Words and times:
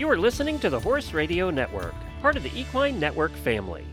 You 0.00 0.08
are 0.08 0.16
listening 0.16 0.58
to 0.60 0.70
the 0.70 0.80
Horse 0.80 1.12
Radio 1.12 1.50
Network, 1.50 1.94
part 2.22 2.34
of 2.34 2.42
the 2.42 2.50
Equine 2.58 2.98
Network 2.98 3.32
family. 3.32 3.84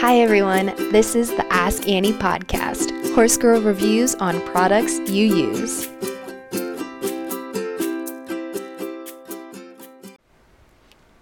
Hi, 0.00 0.20
everyone. 0.20 0.72
This 0.92 1.14
is 1.14 1.28
the 1.28 1.46
Ask 1.50 1.86
Annie 1.86 2.14
podcast, 2.14 3.14
Horse 3.14 3.36
Girl 3.36 3.60
reviews 3.60 4.14
on 4.14 4.40
products 4.46 4.98
you 5.00 5.26
use. 5.26 5.86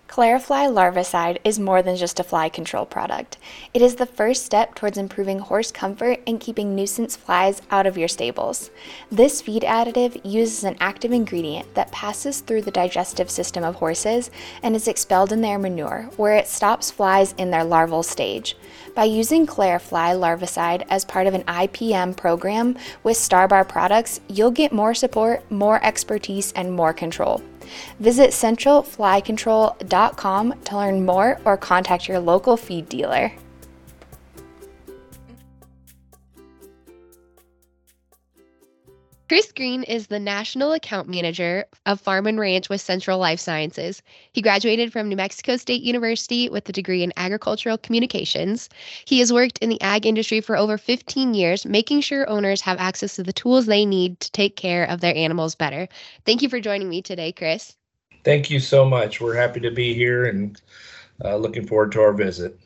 Clarifly 0.06 0.68
larvicide 0.68 1.38
is 1.42 1.58
more 1.58 1.82
than 1.82 1.96
just 1.96 2.20
a 2.20 2.22
fly 2.22 2.48
control 2.48 2.86
product. 2.86 3.37
It 3.78 3.82
is 3.82 3.94
the 3.94 4.06
first 4.06 4.44
step 4.44 4.74
towards 4.74 4.98
improving 4.98 5.38
horse 5.38 5.70
comfort 5.70 6.18
and 6.26 6.40
keeping 6.40 6.74
nuisance 6.74 7.14
flies 7.14 7.62
out 7.70 7.86
of 7.86 7.96
your 7.96 8.08
stables. 8.08 8.72
This 9.08 9.40
feed 9.40 9.62
additive 9.62 10.20
uses 10.24 10.64
an 10.64 10.76
active 10.80 11.12
ingredient 11.12 11.72
that 11.76 11.92
passes 11.92 12.40
through 12.40 12.62
the 12.62 12.72
digestive 12.72 13.30
system 13.30 13.62
of 13.62 13.76
horses 13.76 14.32
and 14.64 14.74
is 14.74 14.88
expelled 14.88 15.30
in 15.30 15.42
their 15.42 15.60
manure, 15.60 16.10
where 16.16 16.34
it 16.34 16.48
stops 16.48 16.90
flies 16.90 17.36
in 17.38 17.52
their 17.52 17.62
larval 17.62 18.02
stage. 18.02 18.56
By 18.96 19.04
using 19.04 19.46
Clarifly 19.46 20.18
larvicide 20.18 20.84
as 20.90 21.04
part 21.04 21.28
of 21.28 21.34
an 21.34 21.44
IPM 21.44 22.16
program 22.16 22.76
with 23.04 23.16
Starbar 23.16 23.68
products, 23.68 24.20
you'll 24.26 24.50
get 24.50 24.72
more 24.72 24.92
support, 24.92 25.48
more 25.52 25.80
expertise, 25.84 26.50
and 26.54 26.72
more 26.72 26.92
control. 26.92 27.44
Visit 28.00 28.30
centralflycontrol.com 28.30 30.54
to 30.64 30.76
learn 30.76 31.06
more 31.06 31.40
or 31.44 31.56
contact 31.56 32.08
your 32.08 32.18
local 32.18 32.56
feed 32.56 32.88
dealer. 32.88 33.30
Chris 39.28 39.52
Greene 39.52 39.82
is 39.82 40.06
the 40.06 40.18
National 40.18 40.72
Account 40.72 41.06
Manager 41.06 41.66
of 41.84 42.00
Farm 42.00 42.26
and 42.26 42.40
Ranch 42.40 42.70
with 42.70 42.80
Central 42.80 43.18
Life 43.18 43.38
Sciences. 43.38 44.00
He 44.32 44.40
graduated 44.40 44.90
from 44.90 45.06
New 45.06 45.16
Mexico 45.16 45.58
State 45.58 45.82
University 45.82 46.48
with 46.48 46.66
a 46.66 46.72
degree 46.72 47.02
in 47.02 47.12
agricultural 47.14 47.76
communications. 47.76 48.70
He 49.04 49.18
has 49.18 49.30
worked 49.30 49.58
in 49.58 49.68
the 49.68 49.82
ag 49.82 50.06
industry 50.06 50.40
for 50.40 50.56
over 50.56 50.78
15 50.78 51.34
years, 51.34 51.66
making 51.66 52.00
sure 52.00 52.26
owners 52.26 52.62
have 52.62 52.78
access 52.78 53.16
to 53.16 53.22
the 53.22 53.34
tools 53.34 53.66
they 53.66 53.84
need 53.84 54.18
to 54.20 54.32
take 54.32 54.56
care 54.56 54.84
of 54.84 55.02
their 55.02 55.14
animals 55.14 55.54
better. 55.54 55.88
Thank 56.24 56.40
you 56.40 56.48
for 56.48 56.58
joining 56.58 56.88
me 56.88 57.02
today, 57.02 57.30
Chris. 57.32 57.76
Thank 58.24 58.48
you 58.48 58.60
so 58.60 58.86
much. 58.86 59.20
We're 59.20 59.36
happy 59.36 59.60
to 59.60 59.70
be 59.70 59.92
here 59.92 60.24
and 60.24 60.58
uh, 61.22 61.36
looking 61.36 61.66
forward 61.66 61.92
to 61.92 62.00
our 62.00 62.14
visit. 62.14 62.58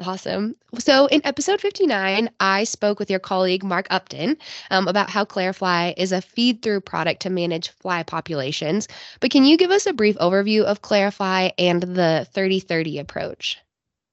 Awesome. 0.00 0.54
So, 0.78 1.06
in 1.06 1.22
episode 1.24 1.60
59, 1.60 2.30
I 2.38 2.64
spoke 2.64 3.00
with 3.00 3.10
your 3.10 3.18
colleague 3.18 3.64
Mark 3.64 3.88
Upton 3.90 4.36
um, 4.70 4.86
about 4.86 5.10
how 5.10 5.24
Clarifly 5.24 5.94
is 5.96 6.12
a 6.12 6.22
feed 6.22 6.62
through 6.62 6.82
product 6.82 7.22
to 7.22 7.30
manage 7.30 7.70
fly 7.70 8.04
populations. 8.04 8.86
But 9.18 9.32
can 9.32 9.44
you 9.44 9.56
give 9.56 9.72
us 9.72 9.86
a 9.86 9.92
brief 9.92 10.16
overview 10.18 10.62
of 10.62 10.82
Clarifly 10.82 11.52
and 11.58 11.82
the 11.82 12.28
30 12.32 12.60
30 12.60 12.98
approach? 12.98 13.58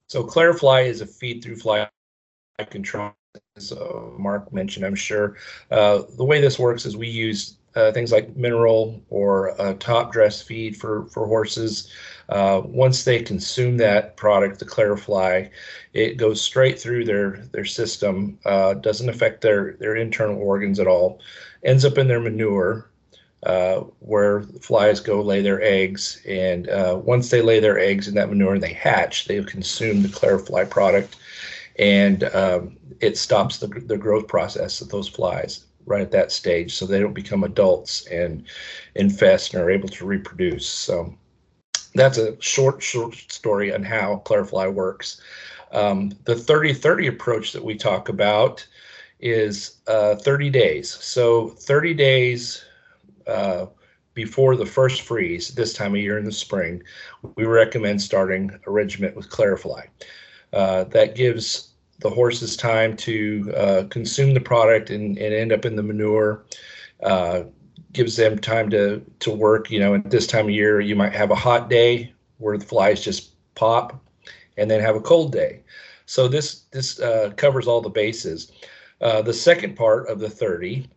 So, 0.08 0.24
Clarifly 0.24 0.86
is 0.86 1.02
a 1.02 1.06
feed 1.06 1.44
through 1.44 1.56
fly 1.56 1.88
control, 2.64 3.12
as 3.56 3.70
uh, 3.70 4.10
Mark 4.18 4.52
mentioned, 4.52 4.84
I'm 4.84 4.96
sure. 4.96 5.36
Uh, 5.70 6.02
the 6.16 6.24
way 6.24 6.40
this 6.40 6.58
works 6.58 6.84
is 6.84 6.96
we 6.96 7.08
use 7.08 7.58
uh, 7.76 7.92
things 7.92 8.10
like 8.10 8.36
mineral 8.36 9.00
or 9.10 9.54
top 9.78 10.12
dress 10.12 10.42
feed 10.42 10.76
for, 10.76 11.06
for 11.06 11.26
horses. 11.26 11.88
Uh, 12.28 12.60
once 12.64 13.04
they 13.04 13.22
consume 13.22 13.76
that 13.76 14.16
product, 14.16 14.58
the 14.58 14.64
Clarifly, 14.64 15.48
it 15.92 16.16
goes 16.16 16.40
straight 16.40 16.78
through 16.78 17.04
their 17.04 17.38
their 17.52 17.64
system. 17.64 18.38
Uh, 18.44 18.74
doesn't 18.74 19.08
affect 19.08 19.42
their 19.42 19.74
their 19.74 19.94
internal 19.94 20.40
organs 20.40 20.80
at 20.80 20.88
all. 20.88 21.20
Ends 21.62 21.84
up 21.84 21.98
in 21.98 22.08
their 22.08 22.20
manure, 22.20 22.90
uh, 23.44 23.80
where 24.00 24.42
flies 24.60 24.98
go 24.98 25.20
lay 25.22 25.40
their 25.40 25.62
eggs. 25.62 26.20
And 26.26 26.68
uh, 26.68 27.00
once 27.02 27.30
they 27.30 27.42
lay 27.42 27.60
their 27.60 27.78
eggs 27.78 28.08
in 28.08 28.14
that 28.16 28.28
manure 28.28 28.54
and 28.54 28.62
they 28.62 28.72
hatch, 28.72 29.26
they 29.26 29.42
consume 29.44 30.02
the 30.02 30.08
Clarifly 30.08 30.68
product, 30.68 31.16
and 31.78 32.24
um, 32.34 32.76
it 33.00 33.16
stops 33.16 33.58
the 33.58 33.68
the 33.68 33.98
growth 33.98 34.26
process 34.26 34.80
of 34.80 34.88
those 34.88 35.08
flies 35.08 35.64
right 35.86 36.02
at 36.02 36.10
that 36.10 36.32
stage 36.32 36.74
so 36.74 36.84
they 36.84 36.98
don't 37.00 37.14
become 37.14 37.44
adults 37.44 38.06
and 38.08 38.44
infest 38.96 39.54
and 39.54 39.62
are 39.62 39.70
able 39.70 39.88
to 39.88 40.04
reproduce. 40.04 40.68
So 40.68 41.14
that's 41.94 42.18
a 42.18 42.40
short, 42.40 42.82
short 42.82 43.14
story 43.14 43.72
on 43.72 43.82
how 43.82 44.22
Clarifly 44.24 44.72
works. 44.72 45.20
Um, 45.72 46.10
the 46.24 46.34
30-30 46.34 47.08
approach 47.08 47.52
that 47.52 47.64
we 47.64 47.76
talk 47.76 48.08
about 48.08 48.66
is 49.20 49.78
uh, 49.86 50.16
30 50.16 50.50
days. 50.50 50.90
So 50.90 51.48
30 51.48 51.94
days 51.94 52.64
uh, 53.26 53.66
before 54.14 54.56
the 54.56 54.66
first 54.66 55.02
freeze, 55.02 55.54
this 55.54 55.72
time 55.72 55.94
of 55.94 56.00
year 56.00 56.18
in 56.18 56.24
the 56.24 56.32
spring, 56.32 56.82
we 57.36 57.44
recommend 57.44 58.00
starting 58.00 58.50
a 58.66 58.70
regiment 58.70 59.16
with 59.16 59.30
Clarifly. 59.30 59.88
Uh, 60.52 60.84
that 60.84 61.14
gives 61.14 61.70
the 62.00 62.10
horses 62.10 62.56
time 62.56 62.96
to 62.96 63.52
uh, 63.56 63.84
consume 63.88 64.34
the 64.34 64.40
product 64.40 64.90
and, 64.90 65.18
and 65.18 65.34
end 65.34 65.52
up 65.52 65.64
in 65.64 65.76
the 65.76 65.82
manure. 65.82 66.44
Uh, 67.02 67.44
gives 67.92 68.16
them 68.16 68.38
time 68.38 68.68
to 68.70 69.02
to 69.20 69.30
work. 69.30 69.70
You 69.70 69.80
know, 69.80 69.94
at 69.94 70.10
this 70.10 70.26
time 70.26 70.46
of 70.46 70.50
year, 70.50 70.80
you 70.80 70.94
might 70.94 71.14
have 71.14 71.30
a 71.30 71.34
hot 71.34 71.70
day 71.70 72.12
where 72.38 72.58
the 72.58 72.64
flies 72.64 73.02
just 73.02 73.30
pop, 73.54 73.98
and 74.56 74.70
then 74.70 74.80
have 74.80 74.96
a 74.96 75.00
cold 75.00 75.32
day. 75.32 75.62
So 76.04 76.28
this 76.28 76.62
this 76.70 77.00
uh, 77.00 77.32
covers 77.36 77.66
all 77.66 77.80
the 77.80 77.88
bases. 77.88 78.52
Uh, 79.00 79.22
the 79.22 79.34
second 79.34 79.76
part 79.76 80.08
of 80.08 80.20
the 80.20 80.30
30 80.30 80.88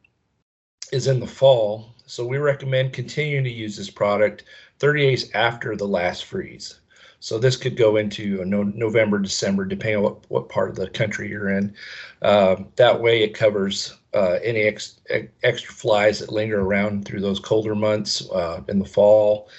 is 0.91 1.07
in 1.07 1.19
the 1.19 1.27
fall. 1.27 1.93
So 2.05 2.25
we 2.25 2.37
recommend 2.37 2.93
continuing 2.93 3.43
to 3.43 3.51
use 3.51 3.75
this 3.75 3.89
product 3.89 4.45
30 4.79 5.01
days 5.01 5.31
after 5.33 5.75
the 5.75 5.87
last 5.87 6.25
freeze. 6.25 6.79
So 7.19 7.37
this 7.37 7.57
could 7.57 7.75
go 7.75 7.97
into 7.97 8.43
no, 8.45 8.63
November, 8.63 9.19
December, 9.19 9.65
depending 9.65 9.97
on 9.97 10.03
what, 10.03 10.29
what 10.29 10.49
part 10.49 10.69
of 10.69 10.75
the 10.75 10.89
country 10.89 11.29
you're 11.29 11.49
in. 11.49 11.75
Uh, 12.21 12.57
that 12.75 13.01
way, 13.01 13.23
it 13.23 13.33
covers 13.33 13.97
uh, 14.13 14.39
any 14.43 14.61
ex, 14.61 15.01
extra 15.43 15.73
flies 15.73 16.19
that 16.19 16.31
linger 16.31 16.61
around 16.61 17.05
through 17.05 17.21
those 17.21 17.39
colder 17.39 17.75
months 17.75 18.29
uh, 18.31 18.61
in 18.69 18.79
the 18.79 18.85
fall, 18.85 19.49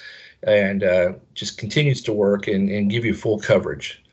and 0.43 0.83
uh, 0.83 1.13
just 1.35 1.57
continues 1.57 2.01
to 2.01 2.13
work 2.13 2.47
and, 2.47 2.69
and 2.69 2.89
give 2.89 3.05
you 3.05 3.13
full 3.13 3.39
coverage. 3.39 4.03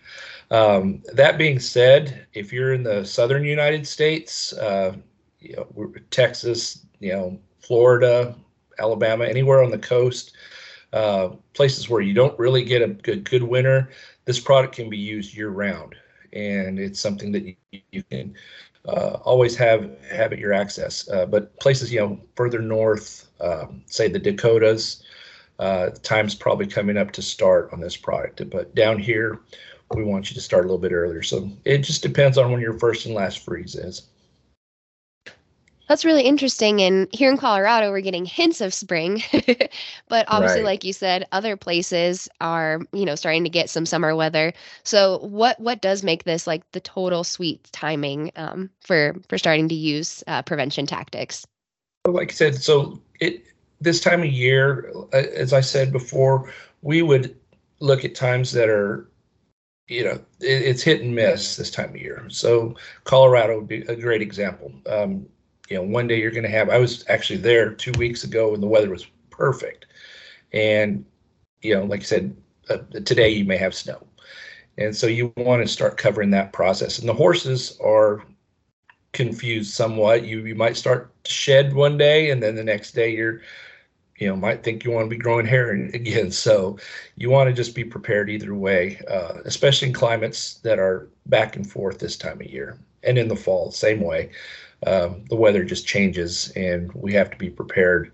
Um, 0.51 1.03
that 1.13 1.39
being 1.39 1.59
said, 1.59 2.27
if 2.35 2.53
you're 2.53 2.73
in 2.73 2.83
the 2.83 3.05
southern 3.05 3.45
United 3.45 3.87
States, 3.87 4.53
uh, 4.55 4.95
you 5.41 5.57
know, 5.57 5.93
Texas, 6.11 6.87
you 7.01 7.13
know, 7.13 7.39
Florida, 7.61 8.35
Alabama, 8.79 9.25
anywhere 9.25 9.63
on 9.63 9.71
the 9.71 9.79
coast, 9.79 10.37
uh, 10.93 11.31
places 11.55 11.89
where 11.89 12.01
you 12.01 12.15
don't 12.15 12.39
really 12.39 12.65
get 12.65 12.83
a 12.83 12.89
good 12.89 13.29
good 13.29 13.43
winter, 13.43 13.91
this 14.25 14.41
product 14.41 14.75
can 14.75 14.89
be 14.89 14.97
used 14.99 15.37
year 15.37 15.51
round, 15.51 15.95
and 16.33 16.79
it's 16.79 17.01
something 17.01 17.33
that 17.33 17.45
you, 17.45 17.81
you 17.93 18.03
can 18.05 18.35
uh, 18.87 19.19
always 19.25 19.57
have 19.57 19.91
have 20.11 20.33
at 20.33 20.39
your 20.39 20.53
access. 20.53 21.09
Uh, 21.11 21.27
but 21.27 21.59
places 21.61 21.93
you 21.93 22.01
know 22.01 22.21
further 22.37 22.61
north, 22.61 23.29
um, 23.41 23.83
say 23.87 24.09
the 24.09 24.19
Dakotas, 24.19 25.03
uh, 25.59 25.91
time's 26.03 26.35
probably 26.35 26.67
coming 26.67 26.97
up 26.97 27.13
to 27.13 27.23
start 27.23 27.71
on 27.73 27.81
this 27.81 27.97
product. 27.97 28.49
But 28.51 28.75
down 28.75 28.99
here, 28.99 29.41
we 29.95 30.05
want 30.05 30.31
you 30.31 30.35
to 30.35 30.41
start 30.41 30.65
a 30.65 30.69
little 30.69 30.79
bit 30.79 30.93
earlier. 30.93 31.23
So 31.23 31.51
it 31.65 31.79
just 31.79 32.03
depends 32.03 32.39
on 32.39 32.51
when 32.51 32.61
your 32.61 32.79
first 32.79 33.07
and 33.07 33.15
last 33.15 33.45
freeze 33.45 33.75
is. 33.75 34.09
That's 35.89 36.05
really 36.05 36.23
interesting. 36.23 36.83
And 36.83 37.09
here 37.13 37.31
in 37.31 37.39
Colorado, 37.39 37.91
we're 37.91 38.03
getting 38.03 38.27
hints 38.27 38.61
of 38.61 38.75
spring, 38.75 39.23
but 40.09 40.27
obviously, 40.29 40.61
right. 40.61 40.67
like 40.67 40.85
you 40.85 40.93
said, 40.93 41.27
other 41.33 41.57
places 41.57 42.29
are, 42.41 42.81
you 42.93 43.07
know, 43.07 43.15
starting 43.15 43.43
to 43.45 43.51
get 43.51 43.71
some 43.71 43.87
summer 43.87 44.15
weather. 44.15 44.53
So, 44.85 45.19
what 45.19 45.59
what 45.59 45.81
does 45.81 46.03
make 46.03 46.25
this 46.25 46.47
like 46.47 46.71
the 46.73 46.81
total 46.81 47.25
sweet 47.25 47.65
timing 47.73 48.33
um, 48.37 48.71
for 48.83 49.17
for 49.29 49.39
starting 49.39 49.69
to 49.71 49.75
use 49.75 50.23
uh, 50.27 50.43
prevention 50.43 50.85
tactics? 50.85 51.47
Like 52.07 52.33
I 52.33 52.35
said, 52.35 52.57
so 52.57 53.01
it 53.21 53.45
this 53.81 54.01
time 54.01 54.21
of 54.21 54.31
year, 54.31 54.93
uh, 55.15 55.17
as 55.17 55.55
I 55.55 55.63
said 55.63 55.91
before, 55.91 56.53
we 56.83 57.01
would 57.01 57.35
look 57.81 58.05
at 58.05 58.15
times 58.15 58.53
that 58.53 58.69
are 58.69 59.09
you 59.87 60.05
know 60.05 60.21
it, 60.41 60.63
it's 60.63 60.83
hit 60.83 61.01
and 61.01 61.15
miss 61.15 61.57
this 61.57 61.71
time 61.71 61.91
of 61.91 61.97
year 61.97 62.25
so 62.29 62.75
colorado 63.05 63.57
would 63.57 63.69
be 63.69 63.83
a 63.83 63.97
great 63.97 64.21
example 64.21 64.73
um, 64.87 65.27
you 65.69 65.77
know, 65.77 65.83
one 65.83 66.07
day 66.07 66.21
you're 66.21 66.31
going 66.31 66.45
to 66.45 66.51
have. 66.51 66.71
I 66.71 66.79
was 66.79 67.05
actually 67.09 67.39
there 67.39 67.73
two 67.73 67.93
weeks 67.99 68.25
ago, 68.25 68.55
and 68.55 68.63
the 68.63 68.67
weather 68.67 68.91
was 68.91 69.07
perfect. 69.31 69.87
And 70.53 71.05
you 71.63 71.75
know, 71.75 71.85
like 71.85 72.01
I 72.01 72.05
said, 72.05 72.37
uh, 72.71 72.79
today 73.05 73.31
you 73.31 73.45
may 73.45 73.59
have 73.59 73.75
snow, 73.75 74.07
and 74.79 74.97
so 74.97 75.07
you 75.07 75.33
want 75.37 75.63
to 75.63 75.69
start 75.69 75.99
covering 75.99 76.31
that 76.31 76.53
process. 76.53 76.99
And 76.99 77.09
the 77.09 77.15
horses 77.15 77.79
are 77.85 78.23
confused 79.13 79.75
somewhat. 79.75 80.25
You 80.25 80.45
you 80.47 80.55
might 80.55 80.77
start 80.77 81.13
to 81.25 81.33
shed 81.33 81.75
one 81.75 81.99
day, 81.99 82.31
and 82.31 82.43
then 82.43 82.55
the 82.55 82.65
next 82.65 82.93
day 82.93 83.15
you're 83.15 83.43
you 84.19 84.27
know 84.27 84.37
might 84.37 84.63
think 84.63 84.85
you 84.85 84.91
want 84.91 85.05
to 85.05 85.17
be 85.17 85.17
growing 85.17 85.47
hair 85.47 85.71
again 85.95 86.31
so 86.31 86.77
you 87.17 87.31
want 87.31 87.49
to 87.49 87.55
just 87.55 87.75
be 87.75 87.85
prepared 87.85 88.29
either 88.29 88.55
way 88.55 89.01
uh, 89.09 89.35
especially 89.45 89.89
in 89.89 89.95
climates 89.95 90.55
that 90.55 90.79
are 90.79 91.09
back 91.27 91.57
and 91.57 91.71
forth 91.71 91.99
this 91.99 92.17
time 92.17 92.41
of 92.41 92.47
year 92.47 92.79
and 93.05 93.17
in 93.17 93.29
the 93.29 93.37
fall 93.37 93.71
same 93.71 94.01
way 94.01 94.31
um, 94.87 95.25
the 95.29 95.37
weather 95.37 95.65
just 95.65 95.87
changes, 95.87 96.53
and 96.55 96.93
we 96.93 97.13
have 97.15 97.31
to 97.31 97.37
be 97.37 97.51
prepared 97.51 98.13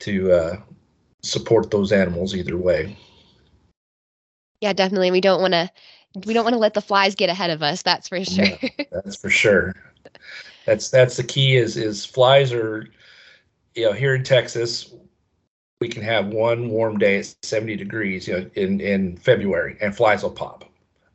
to 0.00 0.32
uh, 0.32 0.56
support 1.22 1.70
those 1.70 1.92
animals 1.92 2.34
either 2.34 2.56
way. 2.56 2.96
Yeah, 4.60 4.72
definitely. 4.72 5.10
We 5.10 5.20
don't 5.20 5.40
want 5.40 5.52
to 5.54 5.70
we 6.24 6.32
don't 6.32 6.44
want 6.44 6.54
to 6.54 6.60
let 6.60 6.74
the 6.74 6.80
flies 6.80 7.14
get 7.14 7.28
ahead 7.28 7.50
of 7.50 7.62
us. 7.62 7.82
That's 7.82 8.08
for 8.08 8.24
sure. 8.24 8.46
that's 8.92 9.16
for 9.16 9.30
sure. 9.30 9.74
That's 10.64 10.90
that's 10.90 11.16
the 11.16 11.24
key. 11.24 11.56
Is 11.56 11.76
is 11.76 12.04
flies 12.04 12.52
are, 12.52 12.88
you 13.74 13.86
know, 13.86 13.92
here 13.92 14.14
in 14.14 14.22
Texas, 14.22 14.94
we 15.80 15.88
can 15.88 16.02
have 16.02 16.28
one 16.28 16.68
warm 16.68 16.98
day 16.98 17.18
at 17.18 17.34
70 17.42 17.76
degrees, 17.76 18.28
you 18.28 18.34
know, 18.34 18.50
in 18.54 18.80
in 18.80 19.16
February, 19.16 19.76
and 19.80 19.94
flies 19.94 20.22
will 20.22 20.30
pop. 20.30 20.64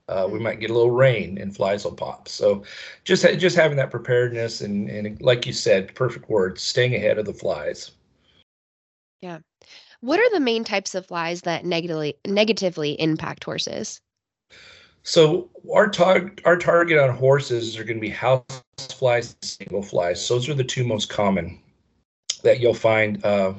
Uh, 0.09 0.27
we 0.27 0.39
might 0.39 0.59
get 0.59 0.71
a 0.71 0.73
little 0.73 0.91
rain 0.91 1.37
and 1.37 1.55
flies 1.55 1.83
will 1.83 1.93
pop. 1.93 2.27
So, 2.27 2.63
just 3.03 3.23
just 3.39 3.55
having 3.55 3.77
that 3.77 3.91
preparedness 3.91 4.61
and 4.61 4.89
and 4.89 5.21
like 5.21 5.45
you 5.45 5.53
said, 5.53 5.93
perfect 5.93 6.29
words, 6.29 6.63
staying 6.63 6.95
ahead 6.95 7.19
of 7.19 7.25
the 7.25 7.33
flies. 7.33 7.91
Yeah. 9.21 9.39
What 10.01 10.19
are 10.19 10.29
the 10.31 10.39
main 10.39 10.63
types 10.63 10.95
of 10.95 11.05
flies 11.05 11.41
that 11.41 11.65
negatively 11.65 12.15
negatively 12.25 12.99
impact 12.99 13.43
horses? 13.43 14.01
So 15.03 15.49
our 15.73 15.89
target 15.89 16.41
our 16.45 16.57
target 16.57 16.97
on 16.97 17.15
horses 17.15 17.77
are 17.77 17.83
going 17.83 17.97
to 17.97 18.01
be 18.01 18.09
house 18.09 18.43
flies, 18.89 19.35
stable 19.41 19.81
flies. 19.81 20.27
Those 20.27 20.49
are 20.49 20.53
the 20.53 20.63
two 20.63 20.83
most 20.83 21.09
common 21.09 21.59
that 22.43 22.59
you'll 22.59 22.73
find 22.73 23.23
uh, 23.25 23.53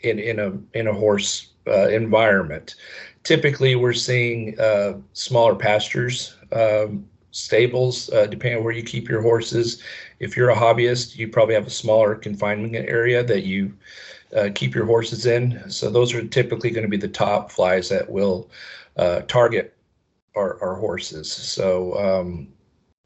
in 0.00 0.18
in 0.18 0.38
a 0.38 0.52
in 0.78 0.86
a 0.86 0.92
horse 0.92 1.52
uh, 1.66 1.88
environment. 1.88 2.74
Typically, 3.24 3.74
we're 3.74 3.92
seeing 3.94 4.58
uh, 4.60 4.98
smaller 5.14 5.54
pastures, 5.54 6.36
um, 6.52 7.08
stables, 7.30 8.10
uh, 8.10 8.26
depending 8.26 8.58
on 8.58 8.64
where 8.64 8.74
you 8.74 8.82
keep 8.82 9.08
your 9.08 9.22
horses. 9.22 9.82
If 10.20 10.36
you're 10.36 10.50
a 10.50 10.56
hobbyist, 10.56 11.16
you 11.16 11.28
probably 11.28 11.54
have 11.54 11.66
a 11.66 11.70
smaller 11.70 12.14
confinement 12.14 12.74
area 12.76 13.24
that 13.24 13.44
you 13.44 13.74
uh, 14.36 14.50
keep 14.54 14.74
your 14.74 14.84
horses 14.84 15.26
in. 15.26 15.68
So 15.70 15.90
those 15.90 16.14
are 16.14 16.24
typically 16.26 16.70
going 16.70 16.84
to 16.84 16.88
be 16.88 16.96
the 16.96 17.08
top 17.08 17.50
flies 17.50 17.88
that 17.88 18.08
will 18.08 18.50
uh, 18.96 19.22
target 19.22 19.74
our, 20.36 20.62
our 20.62 20.74
horses. 20.74 21.30
So 21.32 21.98
um, 21.98 22.48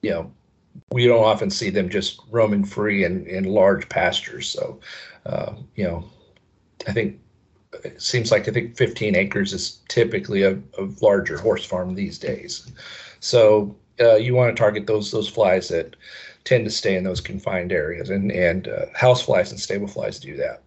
you 0.02 0.10
know, 0.10 0.32
we 0.92 1.06
don't 1.06 1.24
often 1.24 1.50
see 1.50 1.70
them 1.70 1.88
just 1.88 2.20
roaming 2.30 2.64
free 2.64 3.04
in, 3.04 3.26
in 3.26 3.44
large 3.44 3.88
pastures. 3.88 4.48
So 4.48 4.80
uh, 5.26 5.54
you 5.74 5.84
know, 5.84 6.04
I 6.86 6.92
think 6.92 7.20
it 7.84 8.00
seems 8.00 8.30
like 8.30 8.48
I 8.48 8.52
think 8.52 8.76
15 8.76 9.16
acres 9.16 9.52
is 9.52 9.80
typically 9.88 10.42
a, 10.42 10.52
a 10.78 10.88
larger 11.00 11.38
horse 11.38 11.64
farm 11.64 11.94
these 11.94 12.19
days. 12.19 12.70
So 13.20 13.76
uh, 14.00 14.16
you 14.16 14.34
want 14.34 14.54
to 14.54 14.60
target 14.60 14.86
those 14.86 15.10
those 15.10 15.28
flies 15.28 15.69
that 15.69 15.96
tend 16.44 16.64
to 16.64 16.70
stay 16.70 16.96
in 16.96 17.04
those 17.04 17.20
confined 17.20 17.72
areas, 17.72 18.10
and 18.10 18.30
and 18.32 18.69
uh, 18.69 18.86
house 18.94 19.22
flies 19.22 19.50
and 19.50 19.60
stable 19.60 19.88
flies 19.88 20.19
do 20.19 20.36
that. 20.36 20.62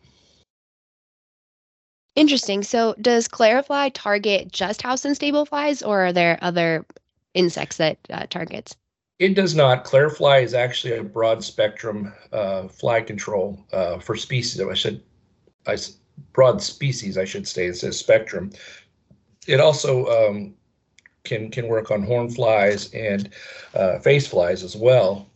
Interesting. 2.16 2.62
So, 2.64 2.94
does 3.00 3.28
Clarifly 3.28 3.92
target 3.94 4.52
just 4.52 4.82
house 4.82 5.06
and 5.06 5.16
stable 5.16 5.46
flies, 5.46 5.82
or 5.82 6.08
are 6.08 6.14
there 6.14 6.38
other 6.42 6.86
insects 7.34 7.78
that 7.78 7.98
uh, 8.10 8.26
targets? 8.30 8.76
It 9.20 9.34
does 9.34 9.56
not. 9.56 9.86
Clarifly 9.86 10.44
is 10.44 10.54
actually 10.54 10.98
a 10.98 11.04
broad 11.04 11.44
spectrum 11.44 12.14
uh, 12.34 12.68
fly 12.68 13.02
control 13.02 13.64
uh, 13.72 14.00
for 14.00 14.18
species. 14.18 14.60
I 14.60 14.74
should, 14.74 15.02
I 15.68 15.78
broad 16.34 16.62
species, 16.62 17.18
I 17.18 17.26
should 17.26 17.48
say. 17.48 17.68
It 17.68 17.78
says 17.78 17.98
spectrum. 17.98 18.52
It 19.48 19.60
also 19.60 20.06
um, 20.08 20.54
can 21.24 21.50
can 21.50 21.68
work 21.68 21.92
on 21.92 22.04
horn 22.04 22.30
flies 22.30 22.94
and 22.94 23.30
uh, 23.74 24.00
face 24.00 24.28
flies 24.28 24.64
as 24.64 24.76
well. 24.76 25.30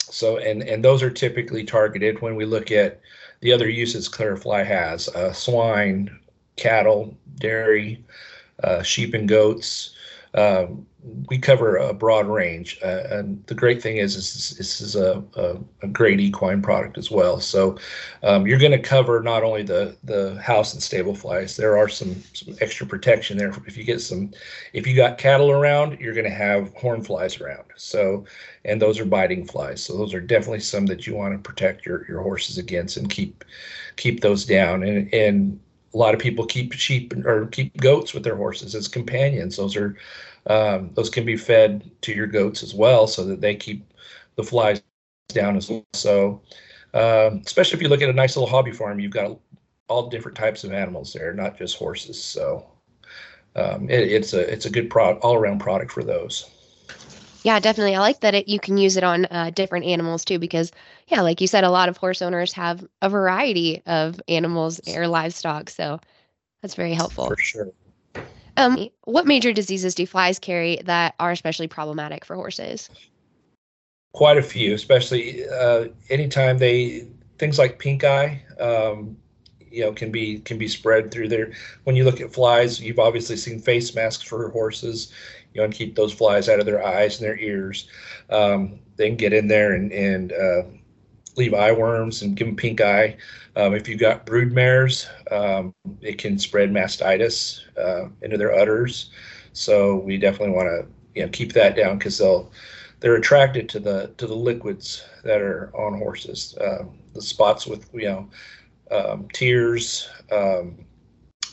So, 0.00 0.38
and 0.38 0.62
and 0.62 0.84
those 0.84 1.02
are 1.02 1.10
typically 1.10 1.64
targeted 1.64 2.20
when 2.20 2.36
we 2.36 2.44
look 2.44 2.70
at 2.70 3.00
the 3.40 3.52
other 3.52 3.68
uses 3.68 4.08
Clarifly 4.08 4.64
has: 4.64 5.08
uh, 5.08 5.32
swine, 5.32 6.18
cattle, 6.56 7.16
dairy, 7.36 8.04
uh, 8.64 8.82
sheep 8.82 9.14
and 9.14 9.28
goats. 9.28 9.94
Um, 10.38 10.86
we 11.28 11.38
cover 11.38 11.76
a 11.76 11.94
broad 11.94 12.26
range, 12.26 12.78
uh, 12.82 13.04
and 13.10 13.44
the 13.46 13.54
great 13.54 13.82
thing 13.82 13.96
is, 13.96 14.14
is 14.16 14.56
this 14.56 14.80
is 14.80 14.94
a, 14.94 15.22
a, 15.36 15.56
a, 15.82 15.88
great 15.88 16.20
equine 16.20 16.60
product 16.60 16.98
as 16.98 17.10
well. 17.10 17.40
So 17.40 17.78
um, 18.22 18.46
you're 18.46 18.58
going 18.58 18.72
to 18.72 18.78
cover 18.78 19.22
not 19.22 19.42
only 19.42 19.62
the 19.62 19.96
the 20.04 20.40
house 20.42 20.74
and 20.74 20.82
stable 20.82 21.14
flies. 21.14 21.56
There 21.56 21.78
are 21.78 21.88
some 21.88 22.22
some 22.34 22.56
extra 22.60 22.86
protection 22.86 23.38
there. 23.38 23.52
If 23.66 23.76
you 23.76 23.84
get 23.84 24.00
some, 24.00 24.32
if 24.72 24.86
you 24.86 24.94
got 24.94 25.18
cattle 25.18 25.50
around, 25.50 25.98
you're 26.00 26.14
going 26.14 26.24
to 26.28 26.30
have 26.30 26.74
horn 26.74 27.02
flies 27.02 27.40
around. 27.40 27.64
So, 27.76 28.24
and 28.64 28.82
those 28.82 29.00
are 29.00 29.06
biting 29.06 29.46
flies. 29.46 29.82
So 29.82 29.96
those 29.96 30.14
are 30.14 30.20
definitely 30.20 30.60
some 30.60 30.86
that 30.86 31.06
you 31.06 31.14
want 31.14 31.32
to 31.32 31.38
protect 31.38 31.86
your 31.86 32.06
your 32.08 32.22
horses 32.22 32.58
against 32.58 32.96
and 32.96 33.08
keep 33.08 33.44
keep 33.96 34.20
those 34.20 34.44
down. 34.44 34.82
And 34.82 35.12
and 35.14 35.60
a 35.94 35.96
lot 35.96 36.14
of 36.14 36.20
people 36.20 36.44
keep 36.44 36.72
sheep 36.72 37.14
or 37.24 37.46
keep 37.46 37.76
goats 37.78 38.12
with 38.12 38.22
their 38.22 38.36
horses 38.36 38.74
as 38.74 38.88
companions. 38.88 39.56
Those 39.56 39.76
are 39.76 39.96
um, 40.48 40.90
those 40.94 41.10
can 41.10 41.24
be 41.24 41.36
fed 41.36 41.90
to 42.02 42.12
your 42.12 42.26
goats 42.26 42.62
as 42.62 42.74
well, 42.74 43.06
so 43.06 43.24
that 43.24 43.40
they 43.40 43.54
keep 43.54 43.92
the 44.36 44.42
flies 44.42 44.82
down 45.28 45.56
as 45.56 45.68
well. 45.68 45.86
So, 45.92 46.42
um, 46.94 47.42
especially 47.44 47.76
if 47.76 47.82
you 47.82 47.88
look 47.88 48.02
at 48.02 48.08
a 48.08 48.14
nice 48.14 48.36
little 48.36 48.48
hobby 48.48 48.72
farm, 48.72 48.98
you've 48.98 49.12
got 49.12 49.38
all 49.88 50.08
different 50.08 50.36
types 50.36 50.64
of 50.64 50.72
animals 50.72 51.12
there, 51.12 51.32
not 51.34 51.56
just 51.58 51.76
horses. 51.76 52.22
So, 52.22 52.66
um, 53.56 53.88
it, 53.90 54.10
it's 54.10 54.32
a 54.32 54.40
it's 54.52 54.66
a 54.66 54.70
good 54.70 54.90
product, 54.90 55.22
all 55.22 55.34
around 55.34 55.60
product 55.60 55.92
for 55.92 56.02
those. 56.02 56.50
Yeah, 57.44 57.60
definitely. 57.60 57.94
I 57.94 58.00
like 58.00 58.20
that 58.20 58.34
it, 58.34 58.48
you 58.48 58.58
can 58.58 58.76
use 58.78 58.96
it 58.96 59.04
on 59.04 59.24
uh, 59.26 59.50
different 59.54 59.86
animals 59.86 60.24
too, 60.24 60.38
because 60.38 60.72
yeah, 61.06 61.20
like 61.20 61.40
you 61.40 61.46
said, 61.46 61.64
a 61.64 61.70
lot 61.70 61.88
of 61.88 61.96
horse 61.96 62.20
owners 62.20 62.52
have 62.52 62.84
a 63.00 63.08
variety 63.08 63.82
of 63.86 64.20
animals 64.28 64.80
or 64.94 65.06
livestock, 65.06 65.70
so 65.70 66.00
that's 66.62 66.74
very 66.74 66.92
helpful. 66.92 67.26
For 67.26 67.36
sure. 67.36 67.72
Um, 68.58 68.88
what 69.04 69.26
major 69.26 69.52
diseases 69.52 69.94
do 69.94 70.04
flies 70.04 70.38
carry 70.38 70.80
that 70.84 71.14
are 71.20 71.30
especially 71.30 71.68
problematic 71.68 72.24
for 72.24 72.34
horses? 72.34 72.90
Quite 74.12 74.36
a 74.36 74.42
few, 74.42 74.74
especially 74.74 75.48
uh, 75.48 75.86
anytime 76.10 76.58
they 76.58 77.06
things 77.38 77.58
like 77.58 77.78
pink 77.78 78.04
eye. 78.04 78.42
Um, 78.60 79.16
you 79.70 79.82
know, 79.82 79.92
can 79.92 80.10
be 80.10 80.40
can 80.40 80.58
be 80.58 80.66
spread 80.66 81.12
through 81.12 81.28
there. 81.28 81.52
When 81.84 81.94
you 81.94 82.04
look 82.04 82.20
at 82.20 82.32
flies, 82.32 82.80
you've 82.80 82.98
obviously 82.98 83.36
seen 83.36 83.60
face 83.60 83.94
masks 83.94 84.24
for 84.24 84.48
horses. 84.50 85.12
You 85.54 85.60
know, 85.60 85.64
and 85.66 85.74
keep 85.74 85.94
those 85.94 86.12
flies 86.12 86.48
out 86.48 86.60
of 86.60 86.66
their 86.66 86.84
eyes 86.84 87.18
and 87.18 87.26
their 87.26 87.38
ears. 87.38 87.88
Um, 88.28 88.80
they 88.96 89.08
can 89.08 89.16
get 89.16 89.32
in 89.32 89.48
there 89.48 89.72
and 89.72 89.92
and 89.92 90.32
uh, 90.32 90.62
leave 91.38 91.54
eye 91.54 91.72
worms 91.72 92.22
and 92.22 92.36
give 92.36 92.46
them 92.46 92.56
pink 92.56 92.80
eye. 92.80 93.16
Um, 93.56 93.74
if 93.74 93.88
you've 93.88 94.00
got 94.00 94.26
brood 94.26 94.52
mares, 94.52 95.08
um, 95.30 95.74
it 96.00 96.18
can 96.18 96.38
spread 96.38 96.70
mastitis 96.70 97.60
uh, 97.78 98.08
into 98.22 98.36
their 98.36 98.54
udders. 98.54 99.10
So 99.52 99.96
we 99.96 100.18
definitely 100.18 100.54
want 100.54 100.68
to 100.68 100.86
you 101.14 101.22
know 101.24 101.30
keep 101.30 101.52
that 101.54 101.76
down 101.76 101.98
because 101.98 102.18
they'll 102.18 102.50
they're 103.00 103.16
attracted 103.16 103.68
to 103.70 103.80
the 103.80 104.12
to 104.18 104.26
the 104.26 104.34
liquids 104.34 105.04
that 105.24 105.40
are 105.40 105.70
on 105.74 105.98
horses. 105.98 106.56
Uh, 106.60 106.84
the 107.14 107.22
spots 107.22 107.66
with 107.66 107.88
you 107.94 108.08
know 108.08 108.28
um, 108.90 109.28
tears, 109.32 110.08
um, 110.30 110.84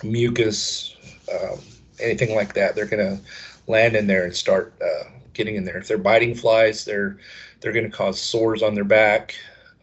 mucus, 0.04 0.96
um, 1.32 1.60
anything 2.00 2.36
like 2.36 2.54
that, 2.54 2.76
they're 2.76 2.86
gonna 2.86 3.20
land 3.68 3.96
in 3.96 4.08
there 4.08 4.26
and 4.26 4.36
start 4.36 4.74
uh, 4.82 5.10
getting 5.34 5.56
in 5.56 5.64
there. 5.64 5.78
If 5.78 5.88
they're 5.88 5.98
biting 5.98 6.36
flies, 6.36 6.86
they're 6.86 7.18
they're 7.62 7.74
going 7.74 7.90
to 7.90 7.98
cause 7.98 8.22
sores 8.22 8.62
on 8.62 8.76
their 8.76 8.84
back. 8.84 9.36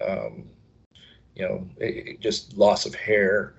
Um, 0.06 0.48
you 1.34 1.42
know, 1.42 1.68
it, 1.78 2.08
it 2.08 2.20
just 2.20 2.56
loss 2.56 2.86
of 2.86 2.94
hair, 2.94 3.54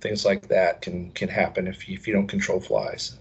things 0.00 0.24
like 0.24 0.48
that 0.48 0.80
can 0.82 1.10
can 1.12 1.28
happen 1.28 1.66
if 1.66 1.88
you, 1.88 1.94
if 1.94 2.06
you 2.06 2.14
don't 2.14 2.26
control 2.26 2.60
flies. 2.60 3.18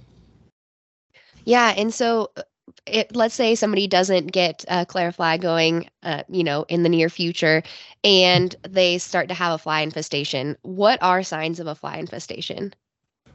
Yeah, 1.46 1.74
and 1.78 1.94
so 1.94 2.32
uh, 2.36 2.44
it, 2.86 3.16
let's 3.16 3.36
say 3.36 3.56
somebody 3.56 3.88
doesn't 3.88 4.32
get 4.32 4.66
a 4.68 4.86
Clarifly 4.86 5.40
going, 5.40 5.90
uh, 6.04 6.24
you 6.30 6.44
know, 6.44 6.66
in 6.68 6.84
the 6.84 6.90
near 6.90 7.10
future, 7.10 7.64
and 8.04 8.56
they 8.68 8.98
start 8.98 9.28
to 9.30 9.34
have 9.34 9.54
a 9.54 9.58
fly 9.58 9.82
infestation. 9.82 10.58
What 10.62 11.02
are 11.02 11.24
signs 11.24 11.60
of 11.60 11.68
a 11.68 11.76
fly 11.76 11.98
infestation? 11.98 12.74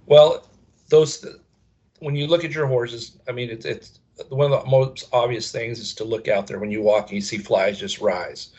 Well, 0.06 0.46
those 0.88 1.24
when 2.00 2.16
you 2.16 2.26
look 2.26 2.44
at 2.44 2.52
your 2.52 2.66
horses, 2.66 3.18
I 3.28 3.32
mean, 3.32 3.50
it's 3.50 3.64
it's 3.64 4.00
one 4.28 4.52
of 4.52 4.62
the 4.62 4.70
most 4.70 5.08
obvious 5.12 5.50
things 5.50 5.78
is 5.80 5.94
to 5.94 6.04
look 6.04 6.28
out 6.28 6.46
there 6.46 6.58
when 6.58 6.70
you 6.70 6.82
walk 6.82 7.08
and 7.08 7.12
you 7.12 7.20
see 7.20 7.38
flies 7.38 7.78
just 7.78 8.00
rise 8.00 8.50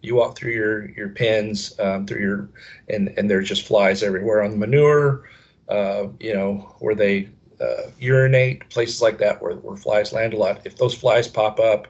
you 0.00 0.14
walk 0.14 0.36
through 0.36 0.52
your 0.52 0.90
your 0.90 1.08
pens 1.08 1.78
um, 1.80 2.06
through 2.06 2.20
your 2.20 2.48
and 2.88 3.12
and 3.16 3.30
there's 3.30 3.48
just 3.48 3.66
flies 3.66 4.02
everywhere 4.02 4.42
on 4.42 4.52
the 4.52 4.56
manure 4.56 5.28
uh, 5.68 6.06
you 6.20 6.34
know 6.34 6.74
where 6.78 6.94
they 6.94 7.28
uh, 7.60 7.90
urinate 7.98 8.68
places 8.70 9.02
like 9.02 9.18
that 9.18 9.40
where, 9.42 9.56
where 9.56 9.76
flies 9.76 10.12
land 10.12 10.32
a 10.32 10.36
lot. 10.36 10.60
If 10.64 10.76
those 10.76 10.94
flies 10.94 11.26
pop 11.26 11.58
up 11.58 11.88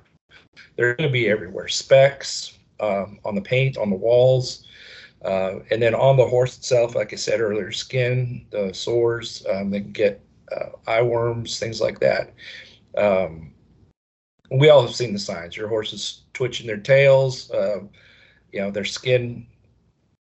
they're 0.77 0.95
going 0.95 1.09
to 1.09 1.13
be 1.13 1.29
everywhere. 1.29 1.69
Specks 1.69 2.59
um, 2.81 3.19
on 3.25 3.35
the 3.35 3.41
paint 3.41 3.77
on 3.77 3.91
the 3.91 3.97
walls 3.97 4.67
uh, 5.25 5.57
and 5.71 5.83
then 5.83 5.95
on 5.95 6.17
the 6.17 6.27
horse 6.27 6.57
itself 6.57 6.95
like 6.95 7.13
i 7.13 7.17
said 7.17 7.41
earlier 7.41 7.73
skin 7.73 8.47
the 8.51 8.73
sores 8.73 9.45
um, 9.53 9.69
they 9.69 9.81
can 9.81 9.91
get 9.91 10.25
uh, 10.53 10.69
eye 10.87 11.03
worms 11.03 11.59
things 11.59 11.81
like 11.81 12.01
that. 12.01 12.33
Um, 12.97 13.53
we 14.51 14.69
all 14.69 14.83
have 14.83 14.95
seen 14.95 15.13
the 15.13 15.19
signs. 15.19 15.57
Your 15.57 15.69
horses 15.69 16.23
twitching 16.33 16.67
their 16.67 16.79
tails. 16.79 17.51
Uh, 17.51 17.81
you 18.53 18.61
know, 18.61 18.71
their 18.71 18.85
skin. 18.85 19.47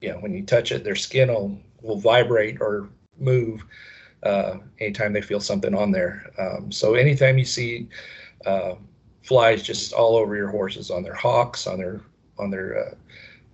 You 0.01 0.09
know, 0.11 0.17
when 0.19 0.33
you 0.33 0.43
touch 0.43 0.71
it, 0.71 0.83
their 0.83 0.95
skin 0.95 1.29
will 1.29 1.59
will 1.81 1.97
vibrate 1.97 2.59
or 2.59 2.89
move 3.19 3.63
uh, 4.23 4.57
anytime 4.79 5.13
they 5.13 5.21
feel 5.21 5.39
something 5.39 5.75
on 5.75 5.91
there. 5.91 6.31
Um, 6.37 6.71
so 6.71 6.95
anytime 6.95 7.37
you 7.37 7.45
see 7.45 7.87
uh, 8.45 8.75
flies 9.23 9.63
just 9.63 9.93
all 9.93 10.15
over 10.15 10.35
your 10.35 10.49
horses, 10.49 10.91
on 10.91 11.03
their 11.03 11.13
hocks, 11.13 11.67
on 11.67 11.77
their 11.77 12.01
on 12.37 12.49
their 12.49 12.87
uh, 12.87 12.95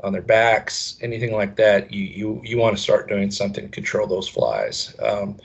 on 0.04 0.14
their 0.14 0.22
backs, 0.22 0.98
anything 1.02 1.34
like 1.34 1.56
that, 1.58 1.92
you 1.94 2.04
you 2.04 2.42
you 2.44 2.58
want 2.58 2.76
to 2.76 2.82
start 2.82 3.10
doing 3.10 3.30
something 3.30 3.66
to 3.66 3.70
control 3.70 4.08
those 4.08 4.28
flies. 4.28 4.96
Um, 5.00 5.38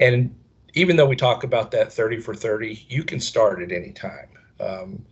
and 0.00 0.34
even 0.74 0.96
though 0.96 1.06
we 1.06 1.16
talk 1.16 1.44
about 1.44 1.70
that 1.72 1.92
30 1.92 2.20
for 2.20 2.34
30, 2.34 2.86
you 2.88 3.04
can 3.04 3.20
start 3.20 3.62
at 3.62 3.72
any 3.72 3.92
time. 3.92 4.28
Um, 4.62 5.04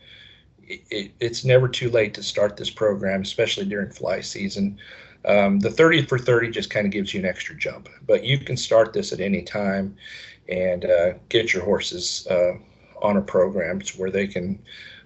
it, 0.63 0.83
it, 0.91 1.13
it's 1.21 1.45
never 1.45 1.69
too 1.69 1.91
late 1.91 2.15
to 2.15 2.23
start 2.23 2.57
this 2.57 2.71
program, 2.71 3.23
especially 3.23 3.67
during 3.67 3.91
fly 3.91 4.21
season. 4.21 4.79
Um, 5.25 5.61
the 5.61 5.71
30 5.71 6.07
for 6.07 6.19
30 6.19 6.51
just 6.51 6.71
kind 6.71 6.87
of 6.87 6.93
gives 6.93 7.13
you 7.13 7.21
an 7.21 7.27
extra 7.27 7.57
jump, 7.57 7.89
but 8.07 8.25
you 8.25 8.39
can 8.39 8.57
start 8.57 8.93
this 8.93 9.13
at 9.13 9.21
any 9.21 9.43
time 9.43 9.97
and 10.49 10.85
uh, 10.85 11.13
get 11.29 11.53
your 11.53 11.65
horses 11.65 12.27
uh, 12.31 12.53
on 13.03 13.17
a 13.17 13.23
program 13.23 13.81
where 13.97 14.11
they 14.11 14.27
can 14.27 14.63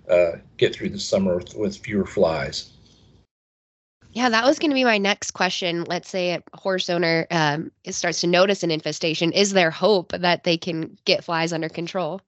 uh, 0.09 0.33
get 0.57 0.75
through 0.75 0.91
the 0.91 1.01
summer 1.01 1.37
with, 1.37 1.55
with 1.55 1.77
fewer 1.79 2.07
flies. 2.07 2.71
Yeah, 4.13 4.29
that 4.29 4.45
was 4.45 4.61
going 4.61 4.71
to 4.71 4.77
be 4.77 4.85
my 4.85 4.99
next 4.99 5.33
question. 5.33 5.83
Let's 5.85 6.09
say 6.09 6.31
a 6.31 6.43
horse 6.57 6.89
owner 6.89 7.27
um, 7.33 7.73
starts 7.89 8.21
to 8.21 8.29
notice 8.29 8.63
an 8.63 8.71
infestation. 8.71 9.33
Is 9.33 9.53
there 9.53 9.73
hope 9.73 10.13
that 10.13 10.45
they 10.45 10.57
can 10.57 10.97
get 11.05 11.25
flies 11.25 11.53
under 11.53 11.69
control? 11.69 12.21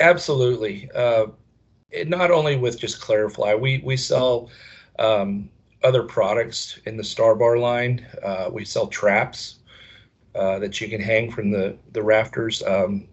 Absolutely. 0.00 0.90
Uh, 0.94 1.26
it, 1.90 2.08
not 2.08 2.30
only 2.30 2.56
with 2.56 2.78
just 2.80 3.00
Clarifly, 3.00 3.58
we 3.60 3.78
we 3.84 3.96
sell 3.96 4.50
um, 4.98 5.50
other 5.82 6.02
products 6.02 6.80
in 6.86 6.96
the 6.96 7.02
Starbar 7.02 7.60
line. 7.60 8.06
Uh, 8.22 8.48
we 8.52 8.64
sell 8.64 8.86
traps 8.86 9.56
uh, 10.34 10.58
that 10.60 10.80
you 10.80 10.88
can 10.88 11.00
hang 11.00 11.30
from 11.30 11.50
the 11.50 11.76
the 11.92 12.02
rafters. 12.02 12.62
Um, 12.62 13.08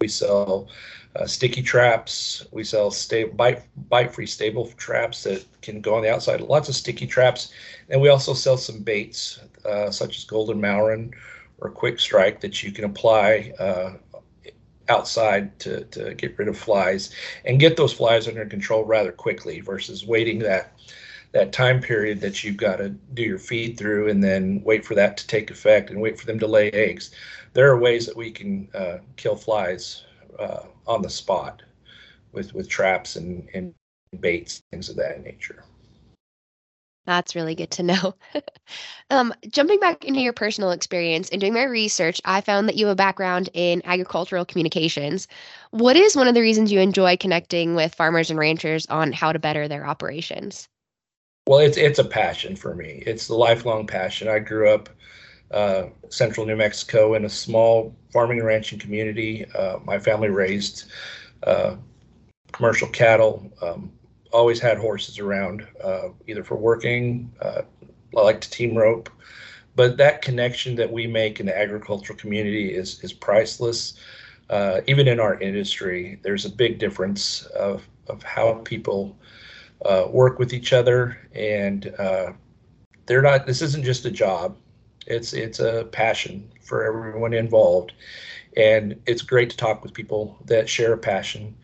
we 0.00 0.08
sell 0.08 0.68
uh, 1.16 1.26
sticky 1.26 1.62
traps. 1.62 2.46
We 2.52 2.64
sell 2.64 2.90
sta- 2.90 3.30
bite 3.32 3.62
bite 3.88 4.14
free 4.14 4.26
stable 4.26 4.68
traps 4.76 5.24
that 5.24 5.44
can 5.62 5.80
go 5.80 5.94
on 5.96 6.02
the 6.02 6.12
outside. 6.12 6.40
Lots 6.40 6.68
of 6.68 6.76
sticky 6.76 7.06
traps, 7.06 7.52
and 7.90 8.00
we 8.00 8.08
also 8.10 8.34
sell 8.34 8.56
some 8.56 8.80
baits 8.82 9.40
uh, 9.64 9.90
such 9.90 10.18
as 10.18 10.24
Golden 10.24 10.60
Malrin 10.60 11.12
or 11.60 11.70
QuickStrike 11.72 12.40
that 12.40 12.62
you 12.62 12.72
can 12.72 12.84
apply 12.84 13.52
uh, 13.58 13.94
outside 14.88 15.58
to 15.60 15.84
to 15.86 16.14
get 16.14 16.38
rid 16.38 16.48
of 16.48 16.56
flies 16.56 17.14
and 17.44 17.60
get 17.60 17.76
those 17.76 17.92
flies 17.92 18.28
under 18.28 18.46
control 18.46 18.84
rather 18.84 19.12
quickly 19.12 19.60
versus 19.60 20.06
waiting 20.06 20.38
that 20.38 20.72
that 21.32 21.52
time 21.52 21.80
period 21.80 22.20
that 22.20 22.42
you've 22.42 22.56
got 22.56 22.76
to 22.76 22.88
do 23.14 23.22
your 23.22 23.38
feed 23.38 23.76
through 23.76 24.08
and 24.08 24.24
then 24.24 24.62
wait 24.64 24.84
for 24.84 24.94
that 24.94 25.16
to 25.16 25.26
take 25.26 25.50
effect 25.50 25.90
and 25.90 26.00
wait 26.00 26.18
for 26.18 26.26
them 26.26 26.38
to 26.38 26.46
lay 26.46 26.70
eggs. 26.70 27.10
There 27.52 27.70
are 27.70 27.78
ways 27.78 28.06
that 28.06 28.16
we 28.16 28.30
can 28.30 28.68
uh, 28.74 28.98
kill 29.16 29.36
flies 29.36 30.04
uh, 30.38 30.62
on 30.86 31.02
the 31.02 31.10
spot 31.10 31.62
with 32.32 32.54
with 32.54 32.68
traps 32.68 33.16
and, 33.16 33.48
and 33.54 33.74
baits, 34.20 34.62
things 34.70 34.88
of 34.88 34.96
that 34.96 35.22
nature. 35.22 35.64
That's 37.08 37.34
really 37.34 37.54
good 37.54 37.70
to 37.70 37.82
know. 37.82 38.14
um, 39.10 39.32
jumping 39.48 39.80
back 39.80 40.04
into 40.04 40.20
your 40.20 40.34
personal 40.34 40.72
experience 40.72 41.30
and 41.30 41.40
doing 41.40 41.54
my 41.54 41.62
research, 41.62 42.20
I 42.26 42.42
found 42.42 42.68
that 42.68 42.76
you 42.76 42.84
have 42.84 42.92
a 42.92 42.96
background 42.96 43.48
in 43.54 43.80
agricultural 43.86 44.44
communications. 44.44 45.26
What 45.70 45.96
is 45.96 46.14
one 46.14 46.28
of 46.28 46.34
the 46.34 46.42
reasons 46.42 46.70
you 46.70 46.80
enjoy 46.80 47.16
connecting 47.16 47.74
with 47.74 47.94
farmers 47.94 48.28
and 48.28 48.38
ranchers 48.38 48.84
on 48.88 49.12
how 49.12 49.32
to 49.32 49.38
better 49.38 49.66
their 49.68 49.86
operations? 49.86 50.68
Well, 51.46 51.60
it's 51.60 51.78
it's 51.78 51.98
a 51.98 52.04
passion 52.04 52.56
for 52.56 52.74
me. 52.74 53.02
It's 53.06 53.26
the 53.26 53.36
lifelong 53.36 53.86
passion. 53.86 54.28
I 54.28 54.38
grew 54.40 54.68
up 54.68 54.90
uh, 55.50 55.84
central 56.10 56.44
New 56.44 56.56
Mexico 56.56 57.14
in 57.14 57.24
a 57.24 57.30
small 57.30 57.96
farming 58.12 58.40
and 58.40 58.46
ranching 58.46 58.78
community. 58.78 59.46
Uh, 59.54 59.78
my 59.82 59.98
family 59.98 60.28
raised 60.28 60.90
uh, 61.44 61.76
commercial 62.52 62.88
cattle. 62.88 63.50
Um, 63.62 63.92
always 64.32 64.60
had 64.60 64.78
horses 64.78 65.18
around, 65.18 65.66
uh, 65.82 66.08
either 66.26 66.44
for 66.44 66.56
working. 66.56 67.32
Uh, 67.40 67.62
I 68.16 68.20
like 68.20 68.40
to 68.40 68.50
team 68.50 68.76
rope, 68.76 69.10
but 69.76 69.96
that 69.98 70.22
connection 70.22 70.74
that 70.76 70.90
we 70.90 71.06
make 71.06 71.40
in 71.40 71.46
the 71.46 71.58
agricultural 71.58 72.18
community 72.18 72.74
is 72.74 73.02
is 73.02 73.12
priceless. 73.12 73.94
Uh, 74.50 74.80
even 74.86 75.08
in 75.08 75.20
our 75.20 75.38
industry, 75.40 76.18
there's 76.22 76.44
a 76.46 76.50
big 76.50 76.78
difference 76.78 77.42
of 77.46 77.86
of 78.08 78.22
how 78.22 78.54
people 78.64 79.16
work 80.10 80.38
with 80.38 80.52
each 80.52 80.72
other, 80.72 81.18
and 81.34 81.92
they're 83.06 83.22
not. 83.22 83.46
This 83.46 83.62
isn't 83.62 83.84
just 83.84 84.04
a 84.04 84.10
job 84.10 84.56
it's 85.08 85.32
it's 85.32 85.58
a 85.58 85.88
passion 85.90 86.50
for 86.60 86.84
everyone 86.84 87.32
involved, 87.32 87.92
and 88.56 89.00
it's 89.06 89.22
great 89.22 89.50
to 89.50 89.56
talk 89.56 89.82
with 89.82 89.94
people 89.94 90.38
that 90.44 90.68
share 90.68 90.92
a 90.92 90.98
passion. 90.98 91.56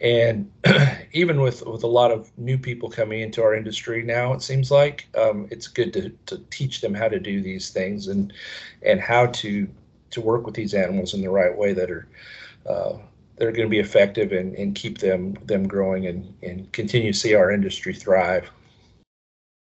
And 0.00 0.50
even 1.12 1.40
with 1.40 1.66
with 1.66 1.82
a 1.82 1.88
lot 1.88 2.12
of 2.12 2.30
new 2.38 2.56
people 2.56 2.88
coming 2.88 3.20
into 3.20 3.42
our 3.42 3.54
industry 3.54 4.02
now, 4.02 4.32
it 4.32 4.42
seems 4.42 4.70
like 4.70 5.08
um, 5.16 5.48
it's 5.50 5.66
good 5.66 5.92
to 5.94 6.10
to 6.26 6.38
teach 6.50 6.80
them 6.80 6.94
how 6.94 7.08
to 7.08 7.18
do 7.18 7.40
these 7.40 7.70
things 7.70 8.08
and 8.08 8.32
and 8.82 9.00
how 9.00 9.26
to 9.26 9.68
to 10.10 10.20
work 10.20 10.46
with 10.46 10.54
these 10.54 10.74
animals 10.74 11.14
in 11.14 11.20
the 11.20 11.30
right 11.30 11.56
way 11.56 11.72
that 11.72 11.90
are 11.90 12.06
uh, 12.68 12.98
that 13.36 13.46
are 13.46 13.52
going 13.52 13.66
to 13.66 13.70
be 13.70 13.78
effective 13.78 14.32
and, 14.32 14.54
and 14.54 14.74
keep 14.74 14.98
them 14.98 15.36
them 15.44 15.66
growing 15.66 16.06
and, 16.06 16.34
and 16.42 16.70
continue 16.72 17.12
to 17.12 17.18
see 17.18 17.34
our 17.34 17.50
industry 17.50 17.94
thrive. 17.94 18.50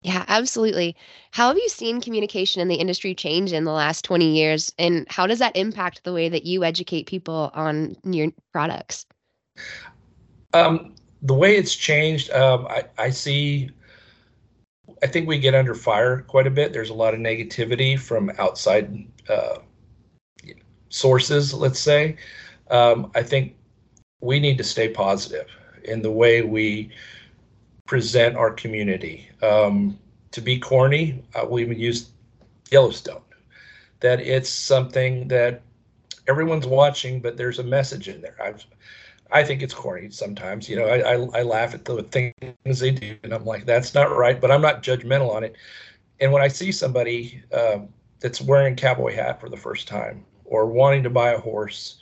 Yeah, 0.01 0.23
absolutely. 0.29 0.95
How 1.31 1.49
have 1.49 1.57
you 1.57 1.67
seen 1.67 1.99
communication 1.99 2.61
in 2.61 2.69
the 2.69 2.75
industry 2.75 3.13
change 3.13 3.51
in 3.51 3.65
the 3.65 3.73
last 3.73 4.05
20 4.05 4.33
years, 4.33 4.73
and 4.79 5.05
how 5.09 5.27
does 5.27 5.39
that 5.39 5.57
impact 5.57 6.03
the 6.03 6.13
way 6.13 6.29
that 6.29 6.45
you 6.45 6.63
educate 6.63 7.05
people 7.05 7.51
on 7.53 7.97
your 8.05 8.31
products? 8.53 9.05
Um, 10.53 10.95
the 11.21 11.33
way 11.33 11.55
it's 11.55 11.75
changed, 11.75 12.31
um, 12.31 12.67
I, 12.67 12.85
I 12.97 13.09
see. 13.09 13.71
I 15.01 15.07
think 15.07 15.27
we 15.27 15.39
get 15.39 15.55
under 15.55 15.75
fire 15.75 16.21
quite 16.21 16.47
a 16.47 16.51
bit. 16.51 16.73
There's 16.73 16.89
a 16.89 16.93
lot 16.93 17.13
of 17.13 17.19
negativity 17.19 17.97
from 17.97 18.31
outside 18.37 19.05
uh, 19.29 19.59
sources, 20.89 21.53
let's 21.53 21.79
say. 21.79 22.17
Um, 22.69 23.11
I 23.15 23.23
think 23.23 23.55
we 24.21 24.39
need 24.39 24.57
to 24.57 24.63
stay 24.63 24.89
positive 24.89 25.47
in 25.85 26.01
the 26.01 26.11
way 26.11 26.41
we 26.41 26.91
present 27.85 28.35
our 28.35 28.51
community. 28.51 29.29
Um, 29.41 29.97
to 30.31 30.41
be 30.41 30.59
corny, 30.59 31.23
uh, 31.33 31.45
we 31.45 31.61
even 31.61 31.79
use 31.79 32.11
Yellowstone. 32.71 33.21
That 34.01 34.19
it's 34.19 34.49
something 34.49 35.27
that 35.29 35.61
everyone's 36.27 36.67
watching, 36.67 37.19
but 37.19 37.37
there's 37.37 37.59
a 37.59 37.63
message 37.63 38.07
in 38.07 38.21
there. 38.21 38.35
I've, 38.41 38.65
I 39.31 39.43
think 39.43 39.61
it's 39.61 39.73
corny 39.73 40.09
sometimes. 40.09 40.67
You 40.67 40.77
know, 40.77 40.85
I, 40.85 41.13
I, 41.13 41.39
I 41.39 41.43
laugh 41.43 41.73
at 41.73 41.85
the 41.85 42.03
things 42.03 42.79
they 42.79 42.91
do, 42.91 43.15
and 43.23 43.33
I'm 43.33 43.45
like, 43.45 43.65
that's 43.65 43.93
not 43.93 44.15
right. 44.15 44.39
But 44.39 44.51
I'm 44.51 44.61
not 44.61 44.83
judgmental 44.83 45.33
on 45.33 45.43
it. 45.43 45.55
And 46.19 46.31
when 46.31 46.41
I 46.41 46.47
see 46.47 46.71
somebody 46.71 47.41
um, 47.53 47.89
that's 48.19 48.41
wearing 48.41 48.73
a 48.73 48.75
cowboy 48.75 49.13
hat 49.13 49.39
for 49.39 49.49
the 49.49 49.57
first 49.57 49.87
time 49.87 50.25
or 50.45 50.65
wanting 50.65 51.03
to 51.03 51.09
buy 51.09 51.31
a 51.31 51.39
horse, 51.39 51.99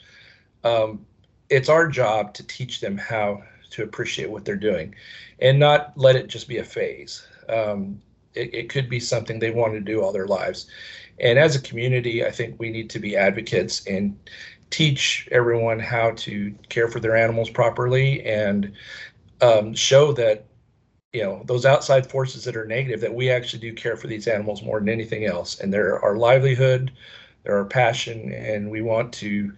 um, 0.63 1.05
it's 1.49 1.69
our 1.69 1.87
job 1.87 2.33
to 2.35 2.43
teach 2.43 2.79
them 2.79 2.97
how 2.97 3.43
to 3.71 3.83
appreciate 3.83 4.29
what 4.29 4.45
they're 4.45 4.55
doing 4.55 4.95
and 5.39 5.59
not 5.59 5.93
let 5.95 6.15
it 6.15 6.27
just 6.27 6.47
be 6.47 6.57
a 6.57 6.63
phase. 6.63 7.27
Um, 7.49 8.01
it, 8.33 8.53
it 8.53 8.69
could 8.69 8.89
be 8.89 8.99
something 8.99 9.39
they 9.39 9.51
want 9.51 9.73
to 9.73 9.81
do 9.81 10.01
all 10.01 10.11
their 10.11 10.27
lives. 10.27 10.67
And 11.19 11.39
as 11.39 11.55
a 11.55 11.61
community, 11.61 12.25
I 12.25 12.31
think 12.31 12.59
we 12.59 12.69
need 12.69 12.89
to 12.91 12.99
be 12.99 13.17
advocates 13.17 13.85
and 13.87 14.17
teach 14.69 15.27
everyone 15.31 15.79
how 15.79 16.11
to 16.11 16.53
care 16.69 16.87
for 16.87 16.99
their 16.99 17.15
animals 17.15 17.49
properly 17.49 18.23
and 18.25 18.73
um, 19.41 19.73
show 19.73 20.11
that 20.13 20.45
you 21.13 21.23
know 21.23 21.41
those 21.45 21.65
outside 21.65 22.09
forces 22.09 22.43
that 22.43 22.57
are 22.57 22.65
negative 22.65 22.99
that 22.99 23.13
we 23.13 23.29
actually 23.29 23.59
do 23.59 23.73
care 23.73 23.95
for 23.95 24.07
these 24.07 24.27
animals 24.27 24.61
more 24.61 24.79
than 24.79 24.89
anything 24.89 25.25
else 25.25 25.59
and 25.59 25.73
they're 25.73 25.99
our 26.03 26.17
livelihood 26.17 26.91
they're 27.43 27.57
our 27.57 27.65
passion 27.65 28.31
and 28.33 28.69
we 28.69 28.81
want 28.81 29.13
to 29.13 29.51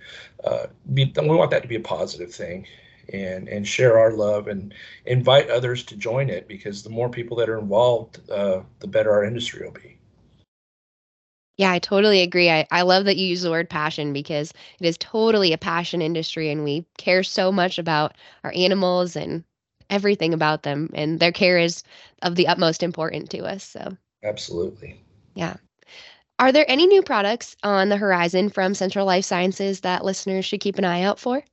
uh, 0.44 0.68
be 0.94 1.12
we 1.22 1.36
want 1.36 1.50
that 1.50 1.64
to 1.64 1.68
be 1.68 1.76
a 1.76 1.82
positive 1.82 2.34
thing 2.34 2.66
and 3.14 3.48
and 3.48 3.68
share 3.68 3.98
our 3.98 4.12
love 4.14 4.48
and 4.48 4.74
invite 5.06 5.50
others 5.50 5.84
to 5.84 5.96
join 5.96 6.30
it 6.30 6.48
because 6.48 6.84
the 6.84 6.90
more 6.90 7.10
people 7.10 7.38
that 7.38 7.50
are 7.50 7.58
involved, 7.60 8.20
uh, 8.30 8.62
the 8.80 8.88
better 8.88 9.12
our 9.12 9.24
industry 9.24 9.66
will 9.66 9.74
be. 9.74 9.99
Yeah, 11.60 11.74
I 11.74 11.80
totally 11.80 12.22
agree. 12.22 12.50
I, 12.50 12.66
I 12.72 12.84
love 12.84 13.04
that 13.04 13.18
you 13.18 13.28
use 13.28 13.42
the 13.42 13.52
word 13.52 13.70
passion 13.70 14.14
because 14.14 14.54
it 14.80 14.88
is 14.88 14.98
totally 14.98 15.52
a 15.52 15.58
passion 15.58 16.02
industry 16.02 16.50
and 16.50 16.64
we 16.64 16.86
care 16.98 17.22
so 17.22 17.52
much 17.52 17.78
about 17.78 18.16
our 18.46 18.54
animals 18.56 19.18
and 19.18 19.44
everything 19.90 20.34
about 20.34 20.64
them 20.64 20.90
and 20.94 21.20
their 21.20 21.34
care 21.34 21.58
is 21.58 21.84
of 22.22 22.36
the 22.36 22.48
utmost 22.48 22.82
importance 22.82 23.28
to 23.32 23.40
us. 23.40 23.66
So 23.66 23.98
Absolutely. 24.24 25.04
Yeah. 25.36 25.58
Are 26.40 26.54
there 26.54 26.64
any 26.70 26.88
new 26.88 27.02
products 27.02 27.58
on 27.62 27.90
the 27.90 27.98
horizon 27.98 28.48
from 28.48 28.74
Central 28.74 29.06
Life 29.06 29.26
Sciences 29.26 29.82
that 29.82 30.06
listeners 30.06 30.46
should 30.46 30.62
keep 30.62 30.78
an 30.78 30.86
eye 30.86 31.02
out 31.02 31.20
for? 31.20 31.44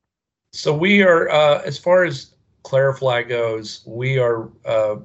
So 0.52 0.72
we 0.72 1.02
are, 1.02 1.28
uh, 1.28 1.62
as 1.62 1.78
far 1.78 2.04
as 2.04 2.30
Clarifly 2.62 3.28
goes, 3.28 3.82
we 3.84 4.20
are 4.20 4.48
uh, 4.64 4.98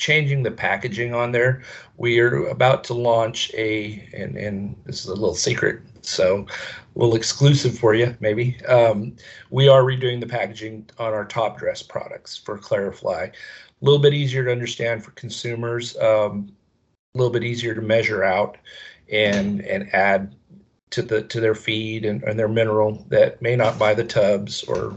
changing 0.00 0.42
the 0.42 0.50
packaging 0.50 1.14
on 1.14 1.30
there. 1.30 1.62
We 1.98 2.18
are 2.20 2.46
about 2.48 2.82
to 2.84 2.94
launch 2.94 3.52
a, 3.54 4.08
and, 4.14 4.36
and 4.36 4.74
this 4.86 5.00
is 5.00 5.06
a 5.06 5.14
little 5.14 5.34
secret, 5.34 5.82
so 6.00 6.46
a 6.96 6.98
little 6.98 7.14
exclusive 7.14 7.78
for 7.78 7.94
you, 7.94 8.16
maybe. 8.18 8.58
Um, 8.64 9.14
we 9.50 9.68
are 9.68 9.82
redoing 9.82 10.18
the 10.18 10.26
packaging 10.26 10.88
on 10.98 11.12
our 11.12 11.26
top 11.26 11.58
dress 11.58 11.82
products 11.82 12.36
for 12.36 12.58
Clarifly. 12.58 13.28
A 13.28 13.32
little 13.84 14.00
bit 14.00 14.14
easier 14.14 14.44
to 14.44 14.50
understand 14.50 15.04
for 15.04 15.10
consumers, 15.12 15.96
um, 15.98 16.50
a 17.14 17.18
little 17.18 17.32
bit 17.32 17.44
easier 17.44 17.74
to 17.74 17.82
measure 17.82 18.24
out 18.24 18.56
and 19.12 19.62
and 19.62 19.92
add 19.92 20.34
to 20.90 21.02
the 21.02 21.22
to 21.22 21.40
their 21.40 21.54
feed 21.54 22.04
and, 22.04 22.22
and 22.22 22.38
their 22.38 22.48
mineral 22.48 23.04
that 23.08 23.42
may 23.42 23.56
not 23.56 23.78
buy 23.78 23.94
the 23.94 24.04
tubs 24.04 24.62
or 24.64 24.94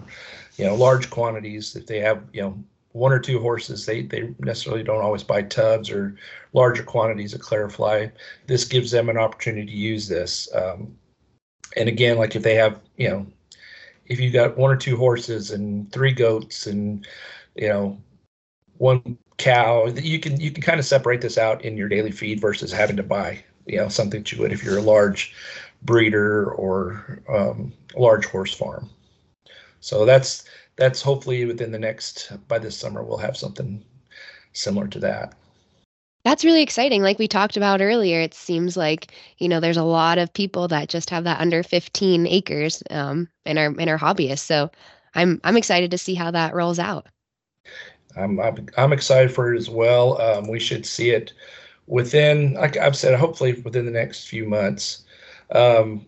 you 0.58 0.66
know 0.66 0.76
large 0.76 1.10
quantities 1.10 1.76
if 1.76 1.88
they 1.88 2.00
have 2.00 2.24
you 2.32 2.42
know 2.42 2.64
one 2.94 3.12
or 3.12 3.20
two 3.20 3.40
horses, 3.40 3.86
they, 3.86 4.04
they 4.04 4.34
necessarily 4.40 4.84
don't 4.84 5.02
always 5.02 5.24
buy 5.24 5.42
tubs 5.42 5.90
or 5.90 6.16
larger 6.54 6.84
quantities 6.84 7.34
of 7.34 7.42
Clarifly. 7.42 8.12
This 8.48 8.66
gives 8.66 8.92
them 8.92 9.10
an 9.10 9.18
opportunity 9.18 9.66
to 9.66 9.72
use 9.72 10.08
this. 10.08 10.48
Um, 10.56 10.96
and 11.76 11.90
again, 11.90 12.18
like 12.18 12.36
if 12.36 12.44
they 12.44 12.56
have, 12.56 12.80
you 12.98 13.10
know, 13.10 13.28
if 14.06 14.20
you 14.20 14.30
got 14.30 14.58
one 14.58 14.72
or 14.72 14.76
two 14.76 14.96
horses 14.96 15.52
and 15.52 15.92
three 15.92 16.12
goats 16.12 16.68
and, 16.68 17.08
you 17.56 17.68
know, 17.68 17.98
one 18.78 19.18
cow, 19.38 19.88
you 19.88 20.20
can 20.20 20.40
you 20.40 20.52
can 20.52 20.62
kind 20.62 20.80
of 20.80 20.86
separate 20.86 21.22
this 21.22 21.38
out 21.38 21.64
in 21.64 21.78
your 21.78 21.90
daily 21.90 22.12
feed 22.12 22.40
versus 22.40 22.72
having 22.72 22.98
to 22.98 23.04
buy, 23.04 23.44
you 23.66 23.78
know, 23.78 23.88
something 23.88 24.22
that 24.22 24.32
you 24.32 24.40
would 24.40 24.52
if 24.52 24.64
you're 24.64 24.78
a 24.78 24.82
large 24.82 25.34
breeder 25.82 26.52
or 26.52 27.24
um, 27.30 27.74
large 27.96 28.26
horse 28.26 28.54
farm. 28.54 28.90
So 29.80 30.06
that's 30.06 30.46
that's 30.76 31.02
hopefully 31.02 31.46
within 31.46 31.72
the 31.72 31.80
next 31.80 32.32
by 32.48 32.60
this 32.60 32.78
summer 32.78 33.04
we'll 33.04 33.18
have 33.18 33.38
something 33.38 33.84
similar 34.54 34.88
to 34.88 35.00
that. 35.00 35.34
That's 36.24 36.46
really 36.46 36.62
exciting. 36.62 37.02
Like 37.02 37.20
we 37.20 37.28
talked 37.28 37.58
about 37.58 37.82
earlier, 37.82 38.22
it 38.22 38.34
seems 38.34 38.78
like 38.78 39.12
you 39.40 39.50
know 39.50 39.60
there's 39.60 39.78
a 39.78 39.84
lot 39.84 40.18
of 40.18 40.34
people 40.34 40.68
that 40.70 40.90
just 40.90 41.10
have 41.10 41.26
that 41.26 41.42
under 41.42 41.64
15 41.64 42.28
acres 42.28 42.82
um, 42.90 43.28
in 43.46 43.58
our 43.58 43.74
in 43.78 43.90
our 43.90 44.00
hobbyists. 44.00 44.40
So 44.40 44.72
I'm 45.16 45.42
I'm 45.44 45.58
excited 45.58 45.92
to 45.92 45.98
see 45.98 46.16
how 46.16 46.32
that 46.32 46.54
rolls 46.54 46.80
out. 46.80 47.08
I'm 48.16 48.40
I'm, 48.40 48.68
I'm 48.78 48.94
excited 48.94 49.34
for 49.34 49.54
it 49.54 49.58
as 49.58 49.70
well. 49.70 50.22
Um, 50.22 50.48
we 50.48 50.60
should 50.60 50.86
see 50.86 51.10
it 51.10 51.34
within, 51.88 52.54
like 52.54 52.78
I've 52.78 52.96
said, 52.96 53.20
hopefully 53.20 53.62
within 53.62 53.86
the 53.86 53.92
next 53.92 54.28
few 54.28 54.46
months. 54.46 55.04
Um, 55.52 56.06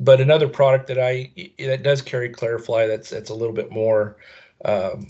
but 0.00 0.20
another 0.20 0.48
product 0.48 0.86
that 0.88 0.98
I 0.98 1.30
that 1.58 1.82
does 1.82 2.02
carry 2.02 2.30
Clarifly 2.30 2.88
that's 2.88 3.10
that's 3.10 3.30
a 3.30 3.34
little 3.34 3.54
bit 3.54 3.70
more 3.70 4.16
um, 4.64 5.06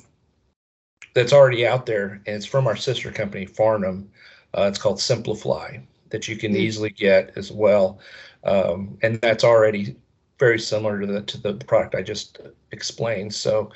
that's 1.14 1.32
already 1.32 1.66
out 1.66 1.87
there, 1.87 2.20
and 2.26 2.37
it's 2.37 2.47
from 2.47 2.66
our 2.66 2.76
sister 2.76 3.11
company 3.11 3.47
Farnam. 3.47 4.09
Uh, 4.52 4.62
it's 4.62 4.78
called 4.78 4.99
SimpliFly 4.99 5.80
that 6.11 6.26
you 6.26 6.37
can 6.37 6.52
mm-hmm. 6.52 6.61
easily 6.61 6.90
get 6.90 7.32
as 7.37 7.52
well, 7.52 8.00
um, 8.44 8.99
and 9.02 9.20
that's 9.20 9.44
already 9.44 9.97
very 10.38 10.59
similar 10.59 11.00
to 11.00 11.06
the 11.06 11.23
to 11.23 11.38
the 11.38 11.54
product 11.54 11.94
I 11.94 12.02
just 12.02 12.40
explained. 12.73 13.32
So. 13.32 13.70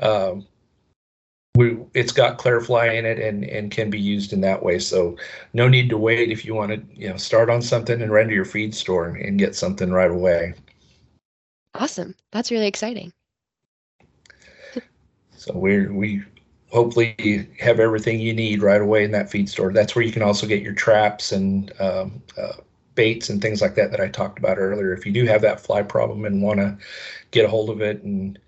Um, 0.00 0.46
we, 1.60 1.76
it's 1.92 2.10
got 2.10 2.38
Clarifly 2.38 2.96
in 2.96 3.04
it 3.04 3.18
and, 3.18 3.44
and 3.44 3.70
can 3.70 3.90
be 3.90 4.00
used 4.00 4.32
in 4.32 4.40
that 4.40 4.62
way. 4.62 4.78
So 4.78 5.18
no 5.52 5.68
need 5.68 5.90
to 5.90 5.98
wait 5.98 6.30
if 6.30 6.42
you 6.42 6.54
want 6.54 6.72
to, 6.72 6.98
you 6.98 7.10
know, 7.10 7.18
start 7.18 7.50
on 7.50 7.60
something 7.60 8.00
and 8.00 8.10
render 8.10 8.32
your 8.32 8.46
feed 8.46 8.74
store 8.74 9.08
and 9.08 9.38
get 9.38 9.54
something 9.54 9.90
right 9.90 10.10
away. 10.10 10.54
Awesome. 11.74 12.14
That's 12.32 12.50
really 12.50 12.66
exciting. 12.66 13.12
so 15.36 15.52
we 15.54 15.86
we 15.88 16.22
hopefully 16.70 17.50
have 17.58 17.78
everything 17.78 18.20
you 18.20 18.32
need 18.32 18.62
right 18.62 18.80
away 18.80 19.04
in 19.04 19.10
that 19.10 19.30
feed 19.30 19.50
store. 19.50 19.70
That's 19.70 19.94
where 19.94 20.04
you 20.04 20.12
can 20.12 20.22
also 20.22 20.46
get 20.46 20.62
your 20.62 20.72
traps 20.72 21.30
and 21.30 21.70
um, 21.78 22.22
uh, 22.38 22.54
baits 22.94 23.28
and 23.28 23.42
things 23.42 23.60
like 23.60 23.74
that 23.74 23.90
that 23.90 24.00
I 24.00 24.08
talked 24.08 24.38
about 24.38 24.56
earlier. 24.56 24.94
If 24.94 25.04
you 25.04 25.12
do 25.12 25.26
have 25.26 25.42
that 25.42 25.60
fly 25.60 25.82
problem 25.82 26.24
and 26.24 26.42
want 26.42 26.58
to 26.60 26.78
get 27.32 27.44
a 27.44 27.48
hold 27.48 27.68
of 27.68 27.82
it 27.82 28.02
and 28.02 28.38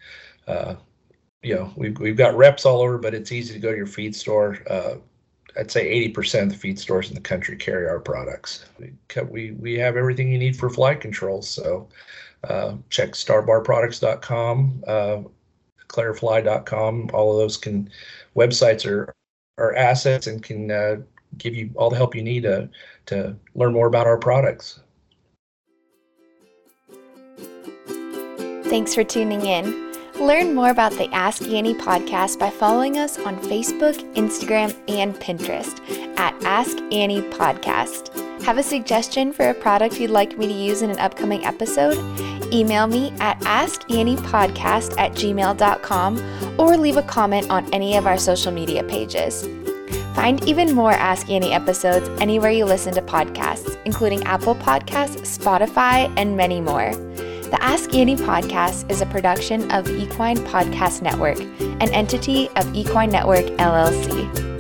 uh, 0.46 0.76
you 1.42 1.54
know, 1.54 1.72
we've, 1.76 1.98
we've 1.98 2.16
got 2.16 2.36
reps 2.36 2.64
all 2.64 2.80
over, 2.80 2.98
but 2.98 3.14
it's 3.14 3.32
easy 3.32 3.52
to 3.52 3.60
go 3.60 3.70
to 3.70 3.76
your 3.76 3.86
feed 3.86 4.14
store. 4.14 4.58
Uh, 4.68 4.94
I'd 5.58 5.70
say 5.70 6.10
80% 6.12 6.44
of 6.44 6.48
the 6.50 6.54
feed 6.56 6.78
stores 6.78 7.08
in 7.08 7.14
the 7.14 7.20
country 7.20 7.56
carry 7.56 7.86
our 7.86 8.00
products. 8.00 8.64
We, 9.30 9.50
we 9.52 9.74
have 9.74 9.96
everything 9.96 10.30
you 10.30 10.38
need 10.38 10.56
for 10.56 10.70
fly 10.70 10.94
control. 10.94 11.42
So 11.42 11.88
uh, 12.44 12.76
check 12.88 13.10
starbarproducts.com, 13.10 14.84
uh, 14.86 15.22
clarifly.com. 15.88 17.10
All 17.12 17.32
of 17.32 17.38
those 17.38 17.56
can 17.56 17.90
websites 18.34 18.86
are, 18.86 19.12
are 19.58 19.74
assets 19.74 20.26
and 20.26 20.42
can 20.42 20.70
uh, 20.70 20.96
give 21.38 21.54
you 21.54 21.70
all 21.74 21.90
the 21.90 21.96
help 21.96 22.14
you 22.14 22.22
need 22.22 22.44
to, 22.44 22.68
to 23.06 23.36
learn 23.54 23.72
more 23.72 23.88
about 23.88 24.06
our 24.06 24.18
products. 24.18 24.80
Thanks 28.64 28.94
for 28.94 29.04
tuning 29.04 29.44
in. 29.44 29.91
Learn 30.22 30.54
more 30.54 30.70
about 30.70 30.92
the 30.92 31.12
Ask 31.12 31.42
Annie 31.42 31.74
podcast 31.74 32.38
by 32.38 32.48
following 32.48 32.96
us 32.96 33.18
on 33.18 33.36
Facebook, 33.40 33.96
Instagram, 34.14 34.72
and 34.86 35.16
Pinterest 35.16 35.80
at 36.16 36.40
Ask 36.44 36.78
Annie 36.92 37.22
Podcast. 37.22 38.16
Have 38.44 38.56
a 38.56 38.62
suggestion 38.62 39.32
for 39.32 39.48
a 39.48 39.54
product 39.54 39.98
you'd 39.98 40.12
like 40.12 40.38
me 40.38 40.46
to 40.46 40.52
use 40.52 40.80
in 40.80 40.90
an 40.90 40.98
upcoming 41.00 41.44
episode? 41.44 41.98
Email 42.54 42.86
me 42.86 43.12
at 43.18 43.36
askanniepodcast 43.40 44.96
at 44.96 45.10
gmail.com 45.10 46.60
or 46.60 46.76
leave 46.76 46.98
a 46.98 47.02
comment 47.02 47.50
on 47.50 47.68
any 47.74 47.96
of 47.96 48.06
our 48.06 48.16
social 48.16 48.52
media 48.52 48.84
pages. 48.84 49.42
Find 50.14 50.46
even 50.46 50.72
more 50.72 50.92
Ask 50.92 51.28
Annie 51.30 51.52
episodes 51.52 52.08
anywhere 52.20 52.52
you 52.52 52.64
listen 52.64 52.94
to 52.94 53.02
podcasts, 53.02 53.76
including 53.86 54.22
Apple 54.22 54.54
Podcasts, 54.54 55.36
Spotify, 55.36 56.12
and 56.16 56.36
many 56.36 56.60
more. 56.60 56.92
The 57.52 57.62
Ask 57.62 57.94
Annie 57.94 58.16
podcast 58.16 58.90
is 58.90 59.02
a 59.02 59.06
production 59.06 59.70
of 59.72 59.86
Equine 59.86 60.38
Podcast 60.38 61.02
Network, 61.02 61.38
an 61.38 61.92
entity 61.92 62.48
of 62.56 62.74
Equine 62.74 63.10
Network 63.10 63.44
LLC. 63.58 64.51